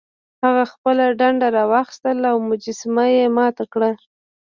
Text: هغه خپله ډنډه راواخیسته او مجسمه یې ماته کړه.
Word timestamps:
هغه 0.43 0.63
خپله 0.73 1.03
ډنډه 1.19 1.47
راواخیسته 1.57 2.09
او 2.31 2.37
مجسمه 2.49 3.05
یې 3.15 3.25
ماته 3.37 3.63
کړه. 3.73 3.91